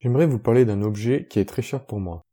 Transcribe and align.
J'aimerais 0.00 0.26
vous 0.26 0.38
parler 0.38 0.64
d'un 0.64 0.82
objet 0.82 1.26
qui 1.28 1.40
est 1.40 1.44
très 1.44 1.62
cher 1.62 1.84
pour 1.84 1.98
moi. 1.98 2.24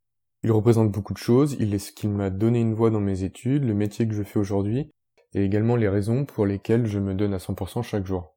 Il 0.44 0.52
représente 0.52 0.92
beaucoup 0.92 1.12
de 1.12 1.18
choses, 1.18 1.56
il 1.58 1.74
est 1.74 1.80
ce 1.80 1.90
qui 1.90 2.06
m'a 2.06 2.30
donné 2.30 2.60
une 2.60 2.74
voie 2.74 2.90
dans 2.90 3.00
mes 3.00 3.24
études, 3.24 3.64
le 3.64 3.74
métier 3.74 4.06
que 4.06 4.14
je 4.14 4.22
fais 4.22 4.38
aujourd'hui, 4.38 4.92
et 5.34 5.42
également 5.42 5.74
les 5.74 5.88
raisons 5.88 6.24
pour 6.24 6.46
lesquelles 6.46 6.86
je 6.86 7.00
me 7.00 7.14
donne 7.14 7.34
à 7.34 7.38
100% 7.38 7.82
chaque 7.82 8.06
jour. 8.06 8.36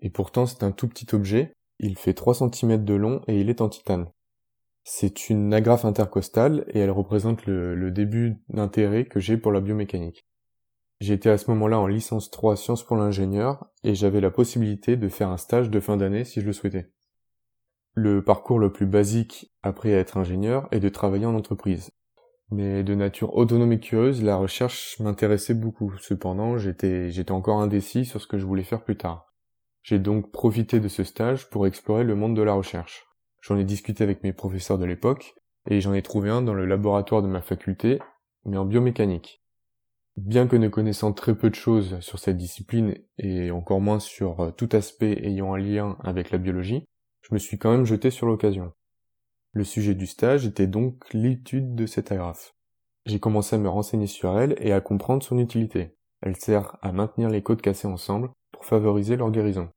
Et 0.00 0.10
pourtant 0.10 0.46
c'est 0.46 0.64
un 0.64 0.72
tout 0.72 0.88
petit 0.88 1.14
objet, 1.14 1.52
il 1.78 1.96
fait 1.96 2.14
3 2.14 2.34
cm 2.34 2.84
de 2.84 2.94
long 2.94 3.22
et 3.28 3.40
il 3.40 3.50
est 3.50 3.60
en 3.60 3.68
titane. 3.68 4.10
C'est 4.82 5.30
une 5.30 5.54
agrafe 5.54 5.84
intercostale 5.84 6.64
et 6.70 6.80
elle 6.80 6.90
représente 6.90 7.46
le, 7.46 7.76
le 7.76 7.90
début 7.92 8.38
d'intérêt 8.48 9.04
que 9.04 9.20
j'ai 9.20 9.36
pour 9.36 9.52
la 9.52 9.60
biomécanique. 9.60 10.26
J'étais 11.00 11.30
à 11.30 11.38
ce 11.38 11.48
moment-là 11.52 11.78
en 11.78 11.86
licence 11.86 12.32
3 12.32 12.56
sciences 12.56 12.82
pour 12.82 12.96
l'ingénieur 12.96 13.66
et 13.84 13.94
j'avais 13.94 14.20
la 14.20 14.32
possibilité 14.32 14.96
de 14.96 15.08
faire 15.08 15.28
un 15.28 15.36
stage 15.36 15.70
de 15.70 15.78
fin 15.78 15.96
d'année 15.96 16.24
si 16.24 16.40
je 16.40 16.46
le 16.46 16.52
souhaitais. 16.52 16.90
Le 17.98 18.22
parcours 18.22 18.58
le 18.58 18.70
plus 18.70 18.84
basique 18.84 19.50
après 19.62 19.88
être 19.88 20.18
ingénieur 20.18 20.68
est 20.70 20.80
de 20.80 20.88
travailler 20.90 21.24
en 21.24 21.34
entreprise. 21.34 21.92
Mais 22.50 22.84
de 22.84 22.94
nature 22.94 23.34
autonome 23.34 23.72
et 23.72 23.80
curieuse, 23.80 24.22
la 24.22 24.36
recherche 24.36 25.00
m'intéressait 25.00 25.54
beaucoup. 25.54 25.94
Cependant, 25.98 26.58
j'étais, 26.58 27.10
j'étais 27.10 27.32
encore 27.32 27.58
indécis 27.58 28.04
sur 28.04 28.20
ce 28.20 28.26
que 28.26 28.36
je 28.36 28.44
voulais 28.44 28.64
faire 28.64 28.84
plus 28.84 28.98
tard. 28.98 29.32
J'ai 29.82 29.98
donc 29.98 30.30
profité 30.30 30.78
de 30.78 30.88
ce 30.88 31.04
stage 31.04 31.48
pour 31.48 31.66
explorer 31.66 32.04
le 32.04 32.14
monde 32.14 32.36
de 32.36 32.42
la 32.42 32.52
recherche. 32.52 33.06
J'en 33.40 33.56
ai 33.56 33.64
discuté 33.64 34.04
avec 34.04 34.22
mes 34.22 34.34
professeurs 34.34 34.76
de 34.76 34.84
l'époque, 34.84 35.34
et 35.66 35.80
j'en 35.80 35.94
ai 35.94 36.02
trouvé 36.02 36.28
un 36.28 36.42
dans 36.42 36.52
le 36.52 36.66
laboratoire 36.66 37.22
de 37.22 37.28
ma 37.28 37.40
faculté, 37.40 37.98
mais 38.44 38.58
en 38.58 38.66
biomécanique. 38.66 39.42
Bien 40.18 40.48
que 40.48 40.56
ne 40.56 40.68
connaissant 40.68 41.14
très 41.14 41.34
peu 41.34 41.48
de 41.48 41.54
choses 41.54 41.98
sur 42.00 42.18
cette 42.18 42.36
discipline, 42.36 42.94
et 43.16 43.50
encore 43.50 43.80
moins 43.80 44.00
sur 44.00 44.40
euh, 44.40 44.50
tout 44.50 44.68
aspect 44.72 45.18
ayant 45.24 45.54
un 45.54 45.58
lien 45.58 45.96
avec 46.02 46.30
la 46.30 46.36
biologie, 46.36 46.84
je 47.28 47.34
me 47.34 47.40
suis 47.40 47.58
quand 47.58 47.72
même 47.72 47.86
jeté 47.86 48.12
sur 48.12 48.28
l'occasion. 48.28 48.72
Le 49.52 49.64
sujet 49.64 49.94
du 49.94 50.06
stage 50.06 50.46
était 50.46 50.68
donc 50.68 51.12
l'étude 51.12 51.74
de 51.74 51.86
cette 51.86 52.12
agrafe. 52.12 52.54
J'ai 53.04 53.18
commencé 53.18 53.56
à 53.56 53.58
me 53.58 53.68
renseigner 53.68 54.06
sur 54.06 54.38
elle 54.38 54.54
et 54.60 54.72
à 54.72 54.80
comprendre 54.80 55.24
son 55.24 55.38
utilité. 55.38 55.96
Elle 56.22 56.36
sert 56.36 56.76
à 56.82 56.92
maintenir 56.92 57.28
les 57.28 57.42
côtes 57.42 57.62
cassées 57.62 57.88
ensemble 57.88 58.30
pour 58.52 58.64
favoriser 58.64 59.16
leur 59.16 59.32
guérison. 59.32 59.70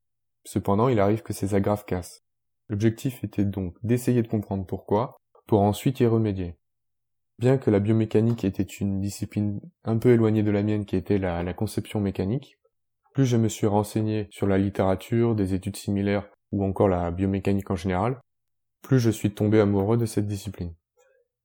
Cependant, 0.44 0.88
il 0.88 1.00
arrive 1.00 1.22
que 1.22 1.32
ces 1.32 1.54
agrafes 1.56 1.86
cassent. 1.86 2.22
L'objectif 2.68 3.24
était 3.24 3.44
donc 3.44 3.74
d'essayer 3.82 4.22
de 4.22 4.28
comprendre 4.28 4.64
pourquoi, 4.64 5.16
pour 5.48 5.62
ensuite 5.62 5.98
y 5.98 6.06
remédier. 6.06 6.56
Bien 7.40 7.58
que 7.58 7.70
la 7.70 7.80
biomécanique 7.80 8.44
était 8.44 8.62
une 8.62 9.00
discipline 9.00 9.60
un 9.82 9.98
peu 9.98 10.10
éloignée 10.10 10.44
de 10.44 10.52
la 10.52 10.62
mienne 10.62 10.84
qui 10.84 10.94
était 10.94 11.18
la, 11.18 11.42
la 11.42 11.54
conception 11.54 12.00
mécanique, 12.00 12.58
plus 13.12 13.26
je 13.26 13.36
me 13.36 13.48
suis 13.48 13.66
renseigné 13.66 14.28
sur 14.30 14.46
la 14.46 14.56
littérature, 14.56 15.34
des 15.34 15.52
études 15.52 15.76
similaires 15.76 16.28
ou 16.52 16.64
encore 16.64 16.88
la 16.88 17.10
biomécanique 17.10 17.70
en 17.70 17.76
général, 17.76 18.20
plus 18.82 18.98
je 18.98 19.10
suis 19.10 19.32
tombé 19.34 19.60
amoureux 19.60 19.96
de 19.96 20.06
cette 20.06 20.26
discipline. 20.26 20.74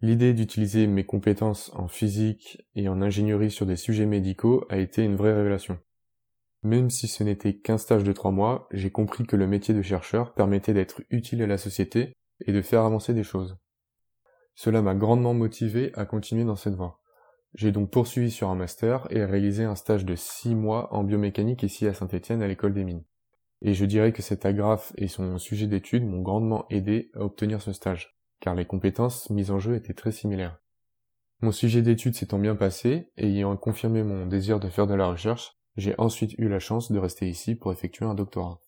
L'idée 0.01 0.33
d'utiliser 0.33 0.87
mes 0.87 1.05
compétences 1.05 1.71
en 1.73 1.87
physique 1.87 2.65
et 2.75 2.89
en 2.89 3.01
ingénierie 3.01 3.51
sur 3.51 3.65
des 3.65 3.75
sujets 3.75 4.05
médicaux 4.05 4.65
a 4.69 4.77
été 4.77 5.03
une 5.03 5.15
vraie 5.15 5.33
révélation. 5.33 5.79
Même 6.63 6.89
si 6.89 7.07
ce 7.07 7.23
n'était 7.23 7.55
qu'un 7.55 7.77
stage 7.77 8.03
de 8.03 8.11
trois 8.11 8.31
mois, 8.31 8.67
j'ai 8.71 8.89
compris 8.89 9.25
que 9.25 9.35
le 9.35 9.47
métier 9.47 9.73
de 9.73 9.81
chercheur 9.81 10.33
permettait 10.33 10.73
d'être 10.73 11.01
utile 11.09 11.43
à 11.43 11.47
la 11.47 11.57
société 11.57 12.13
et 12.45 12.51
de 12.51 12.61
faire 12.61 12.81
avancer 12.81 13.13
des 13.13 13.23
choses. 13.23 13.57
Cela 14.55 14.81
m'a 14.81 14.95
grandement 14.95 15.33
motivé 15.33 15.91
à 15.95 16.05
continuer 16.05 16.43
dans 16.43 16.55
cette 16.55 16.75
voie. 16.75 16.99
J'ai 17.53 17.71
donc 17.71 17.91
poursuivi 17.91 18.31
sur 18.31 18.49
un 18.49 18.55
master 18.55 19.07
et 19.11 19.23
réalisé 19.23 19.63
un 19.63 19.75
stage 19.75 20.05
de 20.05 20.15
six 20.15 20.55
mois 20.55 20.93
en 20.93 21.03
biomécanique 21.03 21.63
ici 21.63 21.87
à 21.87 21.93
Saint-Étienne 21.93 22.41
à 22.41 22.47
l'école 22.47 22.73
des 22.73 22.83
mines. 22.83 23.03
Et 23.67 23.73
je 23.73 23.83
dirais 23.83 24.13
que 24.13 24.21
cet 24.21 24.45
agrafe 24.45 24.93
et 24.95 25.07
son 25.07 25.39
sujet 25.39 25.65
d'étude 25.65 26.05
m'ont 26.05 26.21
grandement 26.21 26.67
aidé 26.69 27.09
à 27.15 27.21
obtenir 27.21 27.63
ce 27.63 27.73
stage, 27.73 28.15
car 28.39 28.53
les 28.53 28.65
compétences 28.65 29.31
mises 29.31 29.49
en 29.49 29.57
jeu 29.57 29.75
étaient 29.75 29.95
très 29.95 30.11
similaires. 30.11 30.59
Mon 31.41 31.51
sujet 31.51 31.81
d'étude 31.81 32.13
s'étant 32.13 32.37
bien 32.37 32.55
passé, 32.55 33.09
et 33.17 33.25
ayant 33.25 33.57
confirmé 33.57 34.03
mon 34.03 34.27
désir 34.27 34.59
de 34.59 34.69
faire 34.69 34.85
de 34.85 34.93
la 34.93 35.07
recherche, 35.07 35.57
j'ai 35.77 35.95
ensuite 35.97 36.37
eu 36.37 36.47
la 36.47 36.59
chance 36.59 36.91
de 36.91 36.99
rester 36.99 37.27
ici 37.27 37.55
pour 37.55 37.71
effectuer 37.71 38.05
un 38.05 38.13
doctorat. 38.13 38.61